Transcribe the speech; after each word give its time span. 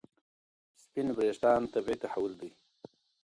سپین 0.83 1.07
وریښتان 1.17 1.61
طبیعي 1.73 1.97
تحول 2.03 2.31
دی. 2.41 2.49